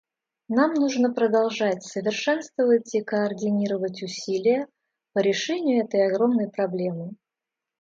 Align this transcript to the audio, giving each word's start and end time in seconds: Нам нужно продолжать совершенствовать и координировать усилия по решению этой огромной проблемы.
Нам 0.47 0.73
нужно 0.73 1.13
продолжать 1.13 1.83
совершенствовать 1.83 2.95
и 2.95 3.03
координировать 3.03 4.01
усилия 4.01 4.67
по 5.13 5.19
решению 5.19 5.85
этой 5.85 6.07
огромной 6.11 6.49
проблемы. 6.49 7.11